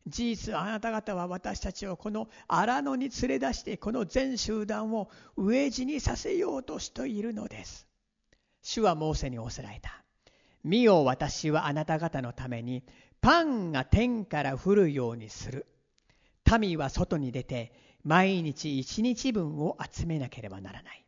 [0.08, 7.86] 事実あなた方は私たちをこの荒野に連れ出してこの全集団を飢え死にさせようとしているのです。
[8.62, 10.02] 主はモーセに仰せられた。
[10.64, 12.82] 見よ私はあなた方のために
[13.20, 15.66] パンが天から降るようにする。
[16.58, 17.72] 民は外に出て
[18.04, 21.04] 毎日一日分を集めなければならない。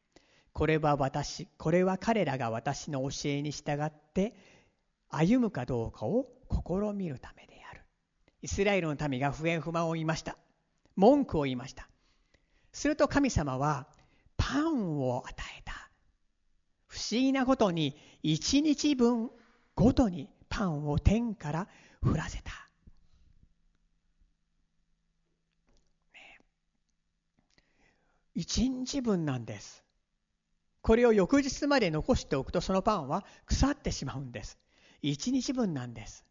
[0.52, 4.34] これは私、これは彼らが私の教えに従って
[5.08, 7.59] 歩むかどうかを試みるためで
[8.42, 10.36] イスラエルの民が不平不満を言いました。
[10.96, 11.88] 文句を言いました。
[12.72, 13.86] すると神様は
[14.36, 15.90] パンを与えた。
[16.86, 19.30] 不思議なことに一日分
[19.74, 21.68] ごとにパンを天から
[22.02, 22.50] 降らせた。
[28.34, 29.84] 一日分なんです。
[30.80, 34.58] これを翌日まで残しておくとそのパンは腐ってしまうんです。
[35.02, 36.24] 一日分なんです。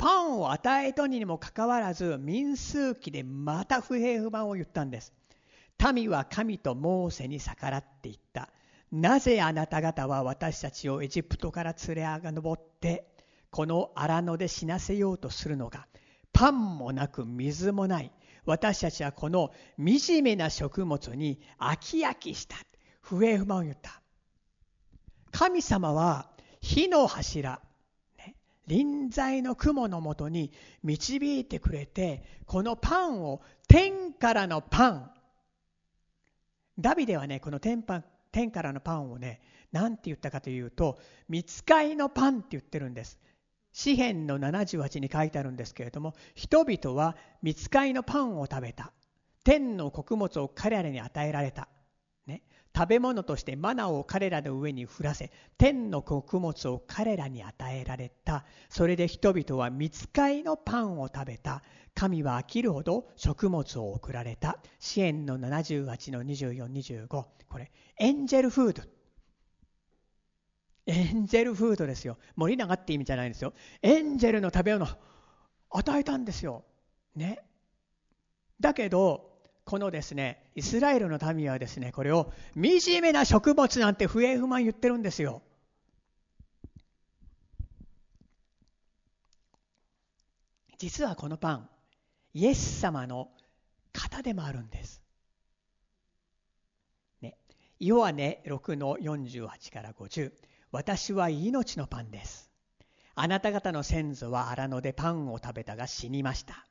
[0.00, 5.12] パンを与えとにもかかわらず民数記でまた不平不満を言ったんです。
[5.92, 8.48] 民は神とモーセに逆らっていった。
[8.90, 13.12] なぜあなた方は私たちをエジプトから連れ上って
[13.50, 15.86] この荒野で死なせようとするのか。
[16.32, 18.10] パンもなく水もない。
[18.46, 22.56] 私たちはこの惨めな食物に飽き飽きした。
[23.02, 24.00] 不平不満を言った。
[25.30, 26.30] 神様は
[26.62, 27.60] 火の柱。
[28.70, 30.52] 臨在の雲のもとに
[30.84, 35.10] 導いてくれてこのパンを天からのパン。
[36.78, 39.40] ダビデはねこの天パ天からのパンをね
[39.72, 43.18] 何て言ったかというと見つかいのパンって言ってるんです。
[43.72, 48.92] 詩篇の78に書いてあるんですけれども人々は見つかいのパンを食べた。
[49.42, 51.66] 天の穀物を彼らに与えられた、
[52.74, 58.44] 食べ物としてマナを彼らの上に降らせ天の穀物を彼らに与えられた。
[58.68, 61.62] それで人々は見つかいのパンを食べた。
[61.94, 64.58] 神は飽きるほど食物を送られた。
[64.78, 68.82] 支援の78の2425これエンジェルフード。
[70.86, 72.18] エンジェルフードですよ。
[72.36, 73.52] 森永って意味じゃないんですよ。
[73.82, 74.86] エンジェルの食べ物
[75.70, 76.64] 与えたんですよ。
[77.14, 77.40] ね。
[78.60, 79.29] だけど
[79.70, 85.42] このですねイスラエルの民はですねこれを惨めな食物なんて不平不満言ってるんですよ
[90.76, 91.68] 実はこのパン
[92.34, 93.28] イエス様の
[93.92, 95.02] 型でもあるんです。
[97.20, 97.36] ね、
[97.78, 100.32] ヨハネ6の48から50
[100.72, 102.50] 私は命のパンです。
[103.14, 106.69] あなた方の先祖は荒野でパンを食べたが死にました。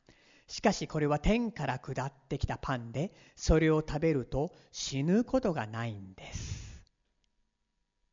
[0.50, 6.84] しかしこれは天から下ってきたパンでそれを食べると死ぬことがないんです。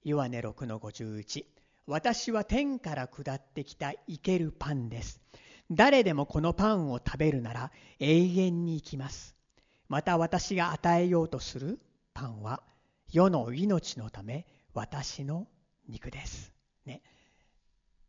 [0.05, 1.45] ヨネ6の51
[1.87, 5.19] 私は天から下ってきた生けるパンです。
[5.71, 9.35] 誰でもこのパンを食べるなら永遠に生きます。
[9.89, 11.81] また私が与えようとする
[12.13, 12.63] パンは
[13.11, 15.49] 世の命のため私の
[15.89, 16.53] 肉です。
[16.85, 17.01] ね、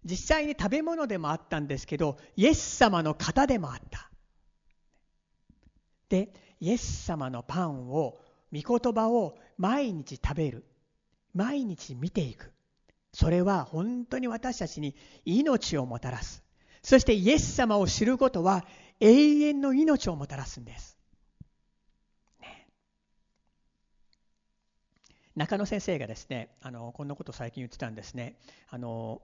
[0.04, 4.12] 実際に食べ物でもあったんですけどイエス様の型でもあった。
[6.10, 8.20] でイエス様のパンを
[8.54, 10.66] 御言葉を毎日食べる。
[11.34, 12.52] 毎日見ていく。
[13.14, 16.44] それは本当に私たちに命をもたらす。
[16.82, 18.66] そしてイエス様を知ることは
[19.00, 20.98] 永遠の命をもたらすんです。
[22.40, 22.68] ね、
[25.36, 28.38] 中野先生がですねあのこんなこと最近言ってたんですね。
[28.70, 29.22] あの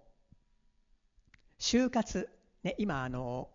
[1.59, 2.29] 就活、
[2.63, 3.49] ね、今あの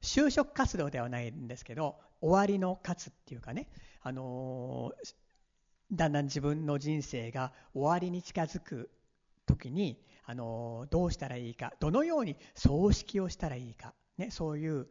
[0.00, 3.68] 就職活動ではないんですけど終わりの活っていうかね
[4.02, 4.92] あの
[5.92, 8.90] だんだん自分の人生が終わりに近づく
[9.46, 14.86] 時にあのどうしたらいいかどのように葬式をしたらいいか、ね、そういう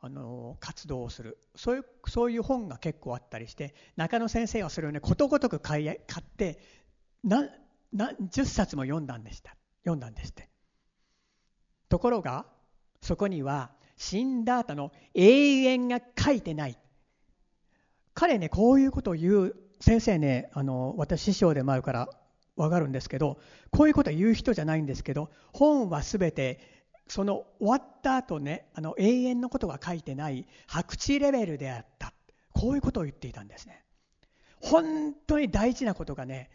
[0.00, 1.38] あの活動をする。
[1.56, 6.60] そういうそういう本が結構あったりして中野先生はそれをねことごとく買い買って
[7.24, 7.50] 何
[8.30, 9.56] 十冊も読んだんでした。
[9.82, 10.48] 読んだんですって。
[11.88, 12.46] ところが
[13.02, 16.78] そこには死んだ後の永遠が書いてない。
[18.14, 22.08] 彼ねこういうことを言う先生ねあの私師匠でもあるから
[22.56, 23.38] わかるんですけど
[23.70, 26.58] こういうこと言う人じゃないんですけど本は全て
[27.06, 32.14] その終わった後ねあの永遠のことが書いてない白痴レベルであった。
[32.52, 33.84] こういうことを言っていたんですね。
[34.60, 36.50] 本当に大事なことがね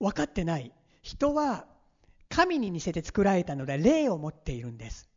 [0.00, 0.72] 分かってない。
[1.02, 1.66] 人は
[2.30, 5.08] 神に似せて作られたので霊を持っているんです、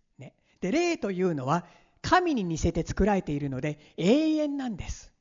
[0.61, 1.65] で霊というのは
[2.01, 5.11] 神に似せて作られているので永遠なんです。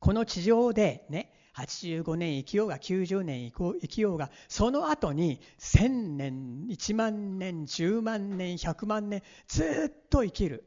[0.00, 10.64] この地上でね85年生きようが90年生きようがその後に1000年1万年10万年100万年ずっと生きる、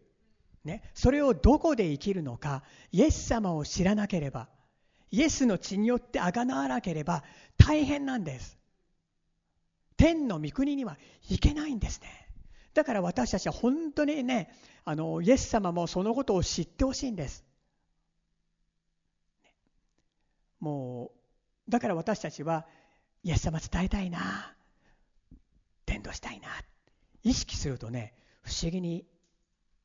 [0.65, 4.49] ね、それをどこで生きるのかイエス様を知らなければ
[5.11, 7.23] イエスの血によってあがなわなければ
[7.57, 8.57] 大変なんです。
[9.97, 10.97] 天の御国には
[11.29, 12.30] 行けないんですね。
[12.73, 14.49] だから私たちは本当にね
[14.85, 17.43] あのイエス様もそのことを知ってほしいんです。
[20.59, 21.11] も
[21.67, 22.65] うだから私たちは
[23.23, 24.55] イエス様伝えたいな。
[25.85, 26.47] 伝道したいな。
[27.23, 29.05] 意識するとね不思議に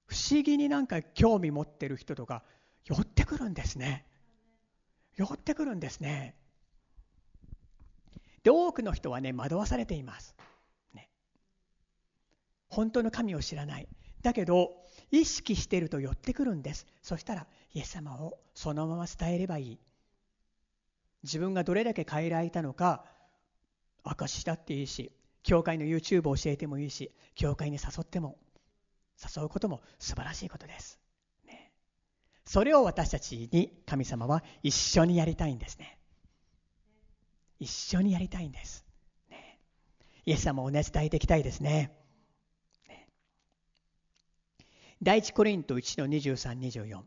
[0.06, 2.42] 不思議になんか興味持ってる人とか
[2.84, 4.06] 寄ってくるんですね。
[5.16, 6.36] 寄ってくるんですね。
[8.42, 10.36] で多くの人はね惑わされています、
[12.68, 13.88] 本当の神を知らない。
[14.22, 14.72] だけど
[15.10, 16.86] 意識していると寄ってくるんです。
[17.02, 19.78] そしたらイエス様をそのまま伝えればいい。
[21.22, 23.04] 自分がどれだけ変えられたのか
[24.04, 28.38] 証しだっていいし教会の YouTube を教えてもいいし教会に誘っても
[29.36, 31.00] 誘うことも素晴らしいことです、
[31.46, 31.72] ね、
[32.44, 35.98] それを私たちに神様は一緒にやりたいんですね。
[37.58, 38.84] 一緒にやりたいんです、
[39.30, 39.58] ね、
[40.26, 41.96] イエス様をね伝えていきたいですね。
[45.02, 47.02] 第一コリント1の2324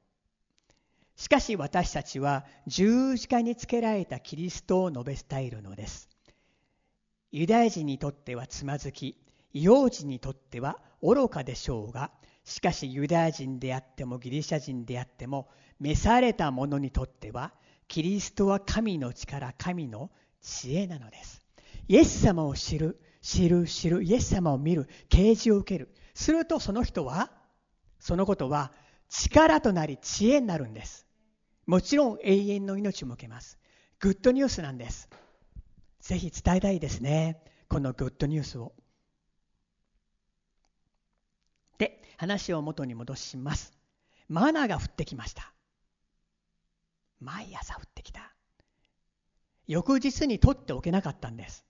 [1.19, 6.07] しかし私たちは十字架につけられたキリストを述べ伝えるのです。
[7.31, 9.17] ユダヤ人にとってはつまずき、
[9.51, 12.11] 異様人にとっては愚かでしょうが、
[12.45, 15.49] しかしユダヤ人であってもギリシャ人であっても、
[15.81, 17.53] 召された者にとっては、
[17.89, 20.11] キリストは神の力、神の
[20.41, 21.41] 知恵なのです。
[21.89, 25.93] イエス様を知る、知る、知る、イエス様を見る、啓示を受ける。
[26.13, 27.29] するとその人は、
[27.99, 28.71] そのことは
[29.09, 31.05] 力となり知恵になるんです。
[31.65, 33.59] もちろん永遠の命も受けます。
[33.99, 35.09] グッドニュースなんです。
[35.99, 37.43] ぜひ伝えたいですね。
[37.67, 38.73] このグッドニュースを。
[41.77, 43.73] で、話を元に戻します。
[44.27, 45.53] マナーが降ってきました。
[47.19, 48.33] 毎朝降ってきた。
[49.67, 51.65] 翌日に取っておけなかったんです。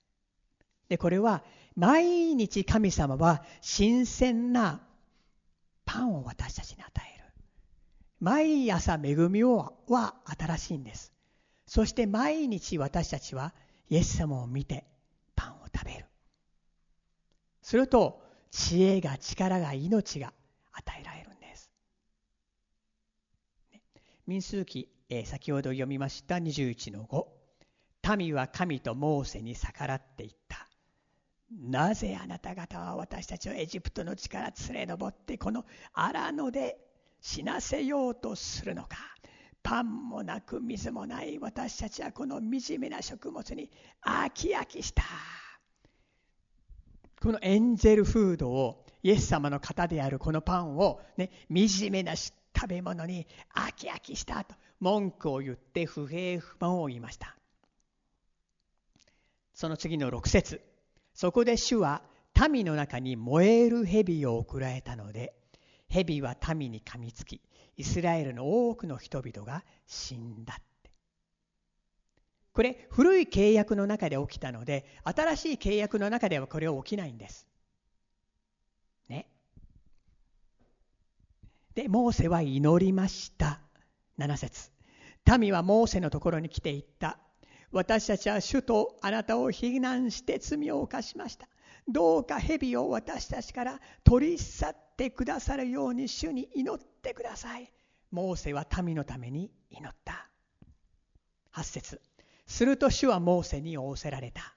[0.88, 1.44] で、これは
[1.76, 4.82] 毎日神様は新鮮な
[5.90, 7.26] パンを私たちに与える。
[8.20, 11.12] 毎朝恵みをは新しいんです。
[11.66, 13.56] そして毎日私たちは
[13.90, 14.86] イエス様を見て
[15.36, 16.06] パンを食べる。
[17.64, 18.22] すると
[18.52, 20.32] 知恵が力が命が
[20.74, 21.72] 与えられるんです。
[24.28, 28.16] 民数記、えー、先ほど読みました21の5。
[28.16, 30.39] 民は神とモーセに逆らっていた。
[31.52, 36.78] なぜあなた方は私たちをエジプトの地から連れ上ってこの荒野で
[37.22, 38.98] 死なせようとするのか。
[39.62, 43.70] パンもなく水もない私たちはこの惨めな食物に
[44.02, 45.04] 飽き飽きした。
[47.22, 52.32] このエンゼルフードをイエス様の型であるこのパンを、ね、惨めな食
[52.68, 57.36] べ物に飽き飽きしたと文句を言って不平不満を言いました。
[59.54, 60.69] その次の6節。
[61.20, 62.02] そこで主は
[62.50, 65.34] 民の中に燃える蛇を送られたので
[65.90, 67.42] 蛇は民に噛みつき
[67.76, 70.92] イスラエルの多くの人々が死んだって。
[72.54, 77.46] これ古い契約の中で起きたので新しい契約の中ではこれは起きないんです。
[79.10, 79.28] ね。
[81.76, 83.60] でモーセは祈りました。
[84.20, 84.72] 7節。
[85.38, 87.20] 民はモーセのところに来ていった。
[87.72, 91.48] 私たちは主とあなたを非難して罪を犯しました。
[91.88, 97.72] どうか蛇を私たちから取り去ってくださるように主に祈ってください。
[98.12, 100.30] モーセは民のために祈った。
[101.54, 102.02] 8節
[102.48, 104.56] すると主はモーセに仰せられた。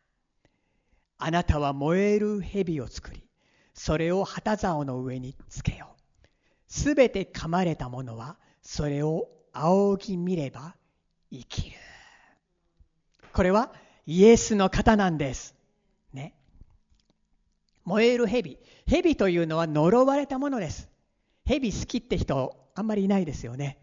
[1.19, 3.29] あなたは燃える蛇を作り、
[3.75, 6.03] それを旗竿の上につけよう。
[6.67, 10.75] すべて噛まれた者は、それを仰ぎ見れば
[11.31, 11.77] 生きる。
[13.33, 13.73] これは
[14.07, 15.55] イエスの方なんです。
[16.13, 16.35] ね。
[17.85, 18.59] 燃える蛇。
[18.87, 20.89] 蛇というのは呪われたものです。
[21.45, 23.79] 蛇好きって人あんまりいないですよね。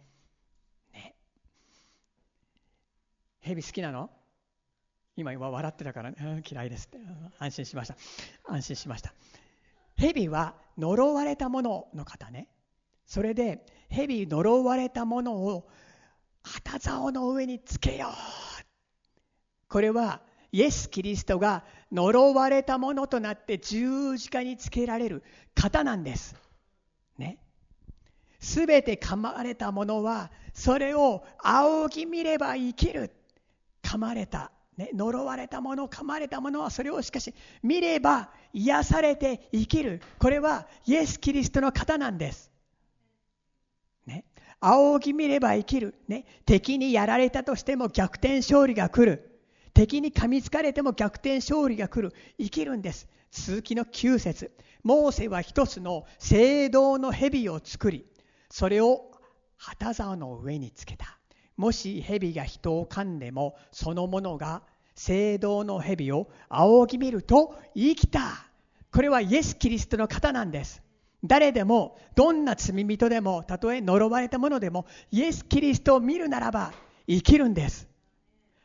[0.94, 1.16] ね
[3.42, 4.10] 蛇好きなの？
[5.16, 7.00] 今今笑ってたから、ね、嫌いですって
[7.40, 7.96] 安心しました。
[8.48, 9.14] 安心しました。
[9.98, 12.48] 蛇は呪われたものの方ね。
[13.06, 15.68] それで蛇呪われたものを
[16.44, 18.12] 旗竿の上につけよう
[19.70, 26.36] これはイエス・キリストが呪われたものとなって十字架につけられる方なんです。
[27.18, 27.38] ね。
[28.40, 33.12] すべて噛まれたものはそれを仰ぎ見れば生きる。
[33.84, 34.52] 噛まれた。
[34.76, 40.02] ね、呪われたもの、噛まれたものはそれをしかし見れば癒されて生きる。
[40.20, 42.50] これはイエス・キリストの方なんです。
[44.08, 44.26] ね。
[44.62, 45.96] 仰ぎ見れば生きる。
[46.08, 46.26] ね。
[46.46, 49.29] 敵にやられたとしても逆転勝利が来る。
[49.74, 52.16] 敵に噛みつかれても逆転勝利が来る。
[52.38, 53.08] 生きるんです。
[53.32, 54.52] 続きの9節。
[54.84, 58.06] モーセは一つの聖堂の蛇を作り
[58.50, 59.12] それを
[59.58, 61.18] 旗竿の上につけた。
[61.58, 64.64] もし蛇が人を噛んでもそのものが
[64.96, 68.46] 聖堂の蛇を仰ぎ見ると生きた。
[68.92, 70.82] これはイエス・キリストの方なんです。
[71.24, 76.72] 誰でもどんな罪人でもたとえ呪われたものでもイエス・キリストを見るならば
[77.06, 77.89] 生きるんです。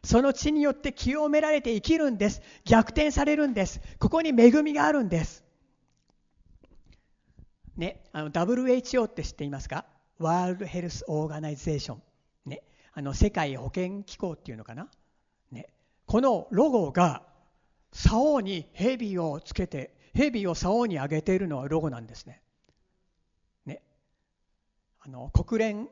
[0.04, 2.42] その血によって清められて生きるんです。
[2.64, 3.80] 逆転されるんです。
[3.98, 5.42] ここに恵みがあるんです。
[7.76, 9.86] ね、あの WHO って知っていますか？
[10.18, 12.02] World Health Organization。
[12.46, 14.88] ね、あの世界保健機構っていうのかな？
[15.50, 15.68] ね、
[16.06, 17.22] このロゴが
[17.92, 22.42] 竿に蛇をつけて、蛇を竿に上げているのはロゴなんですね。
[23.66, 23.82] ね、
[25.00, 25.88] あの国連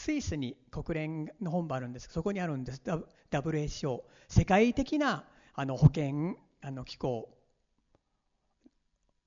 [0.00, 2.08] スイスに国連の本部あるんです。
[2.10, 2.80] そこにあるんです。
[3.30, 7.28] WHO 世界的なあの保健あの機構。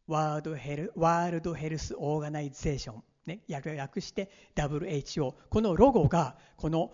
[0.08, 6.92] World Heal World Health Organization、ね、略して WHO このロゴがこの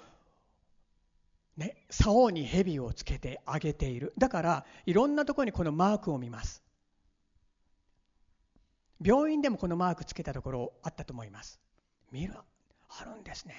[1.56, 4.14] ね、竿に蛇をつけてあげている。
[4.18, 6.62] だからいろんなところにこのマークを見ます。
[9.02, 11.62] 病院でもこのマークつけたところあったと思います。
[12.12, 12.34] 見る
[12.90, 13.56] あるんですね。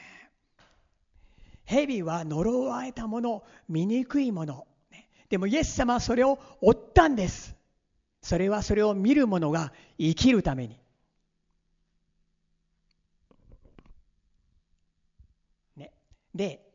[1.64, 4.66] 蛇は呪われたもの、醜いもの。
[5.28, 7.54] でもイエス様はそれを追ったんです。
[8.22, 10.76] それはそれを見る者が生きるために。
[15.76, 15.92] ね、
[16.34, 16.70] で、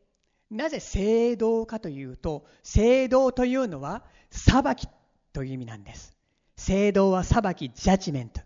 [0.49, 4.87] なぜ聖堂かというと聖堂というのは裁き
[5.33, 6.15] という意味なんです
[6.55, 8.41] 聖堂は裁きジャッジメント、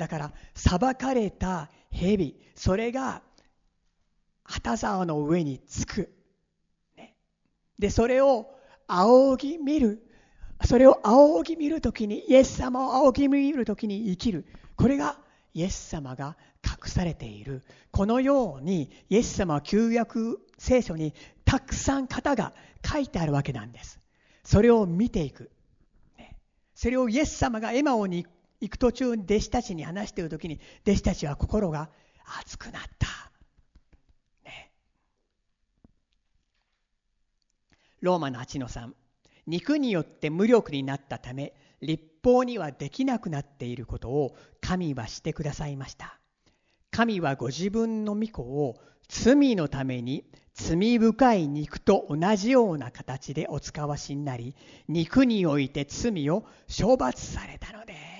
[0.00, 3.20] だから裁かれた蛇それが
[4.44, 6.10] 旗沢の上につく、
[6.96, 7.14] ね、
[7.78, 8.46] でそれを
[8.86, 10.02] 仰ぎ見る。
[10.64, 14.46] それを仰ぎ見るときにイエス様を仰ぎ見るときに生きる。
[14.74, 15.18] これが
[15.52, 17.62] イエス様が隠されている。
[17.90, 21.12] このようにイエス様は旧約聖書に
[21.44, 24.00] たくさん方が書いてあるわけなんです。
[24.44, 25.50] それを見ていく、
[26.16, 26.38] ね、
[26.74, 28.26] それをイエス様がエマオに
[28.60, 31.90] 行く途中に弟子たちに話している時に弟子たちは心が
[32.38, 33.08] 熱くなった、
[34.44, 34.70] ね、
[38.00, 38.90] ローマの8の3
[39.46, 46.20] 肉によって無力になったため立法にはできなくなっていることを神はしてくださいました。
[46.90, 48.76] 神はご自分の御子を
[49.08, 54.54] 罪のために罪深い肉と同じような形でお使わしになり
[54.88, 58.19] 肉において罪を処罰されたのです。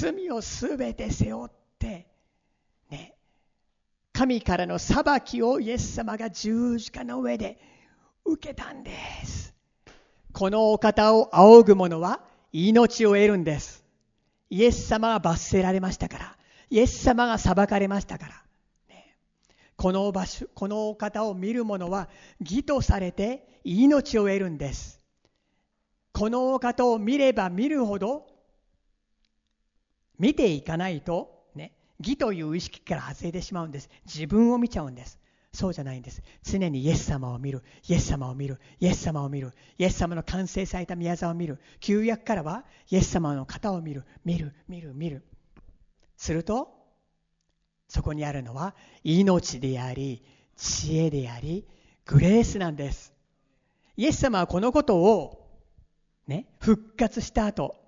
[0.00, 2.06] 罪をすべて背負って
[2.90, 3.14] ね
[4.12, 7.58] 神からの裁きをイエス様が十字架の上で
[8.24, 8.92] 受けたんで
[9.24, 9.54] す
[10.32, 12.20] このお方を仰ぐ者は
[12.52, 13.84] 命を得るんです。
[14.48, 16.36] イエス様が罰せられましたから。
[16.68, 18.44] イエス様が裁かれましたから。
[18.88, 19.16] ね、
[19.76, 22.08] この場所、このお方を見る者は
[22.40, 25.00] 義とされて命を得るんです。
[26.12, 28.26] このお方を見れば見るほど
[30.20, 33.88] 見ていかないと、ね、義という意識から外れてしまうんです。
[34.04, 35.18] 自分を見ちゃうんです。
[35.50, 36.22] そうじゃないんです。
[36.44, 41.58] 常にイエス様を見る、イエス様を見る、イエス様を見る、イエス様の完成された宮沢を見る。
[41.80, 45.24] 旧約からはイエス様の型を見る、見る、見る、見る。
[46.18, 46.68] すると、
[47.88, 50.22] そこにあるのは命であり、
[50.54, 51.66] 知恵であり、
[52.04, 53.14] グレースなんです。
[53.96, 55.48] イエス様はこのことを、
[56.26, 57.79] ね、復活した後、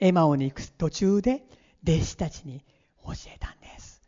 [0.00, 1.44] エマオに行く途中で
[1.82, 2.64] 弟子たちに
[3.04, 4.02] 教えたんです。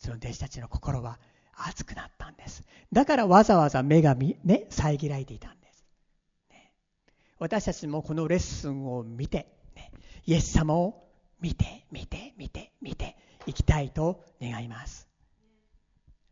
[0.00, 1.18] その弟子たちの心は
[1.54, 2.62] 熱くなったんです。
[2.92, 5.84] だからわざわざ目がね遮られていたんです、
[6.50, 6.72] ね、
[7.38, 9.92] 私たちもこのレッスンを見て、ね、
[10.24, 11.08] イエス様を
[11.40, 13.16] 見て見て見て見て
[13.46, 15.06] いきたいと願います。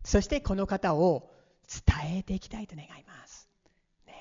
[0.04, 1.30] そしてこの方を
[1.68, 3.48] 伝えていきたいと願います、
[4.06, 4.14] ね、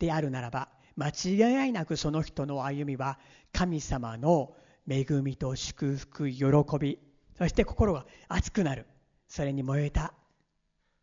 [0.00, 3.20] であるならば間違いなくその人の歩みは
[3.52, 4.52] 神様の
[4.88, 6.44] 恵みと祝福喜
[6.80, 6.98] び
[7.38, 8.86] そして心が熱くなる。
[9.26, 10.12] それに燃えた、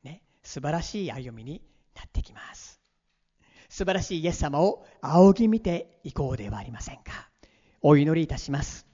[0.04, 1.64] ね、素晴らしい歩みに
[1.96, 2.80] なってきます。
[3.70, 7.30] 素晴らしいイエス様を仰ぎ見ていこうではありませんか。
[7.82, 8.86] お祈りいたします。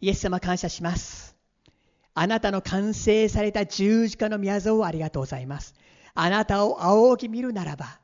[0.00, 1.36] イエス様感謝します。
[2.14, 5.74] あなたの完成された十字架の宮像をありがとうございます。
[6.14, 8.00] あなたを仰ぎ見るならば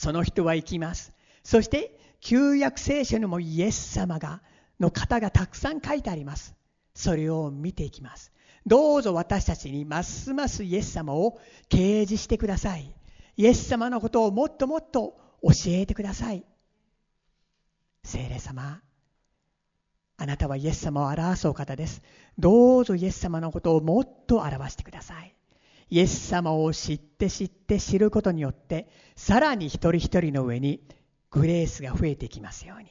[0.00, 1.12] その人は生きます
[1.44, 4.40] そして旧約聖書にもイエス様が
[4.80, 6.54] の方がたくさん書いてあります。
[6.94, 8.32] それを見ていきます。
[8.66, 11.38] どうぞ私たちにますますイエス様を
[11.68, 12.94] 掲示してください。
[13.36, 16.44] イエス様のことをもっともっと教えてください。
[18.02, 18.80] 聖霊様、
[20.16, 22.02] あなたはイエス様を表すお方です。
[22.38, 25.34] どうぞイエス様のことをもっと表してください。
[25.90, 30.80] イエス様を知って知って知ることによって、さらに一人一人の上に
[31.30, 32.90] グレースが増えていきますように。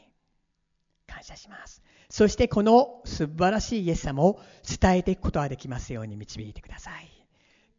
[1.08, 1.82] 感謝します。
[2.10, 4.40] そしてこの素晴らしいイエス様を
[4.80, 7.10] 伝えていくことができますように導いてください。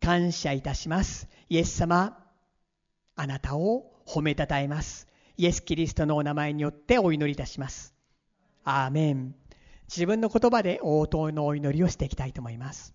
[0.00, 1.28] 感謝いたします。
[1.48, 2.18] イエス様、
[3.16, 5.06] あなたを褒めたたえます。
[5.36, 7.94] イエス・キリストのお名前によってお祈りいたします。
[8.64, 9.34] アーメン。
[9.88, 12.94] 自分の言葉で応答のお祈りをしていきたいと思います。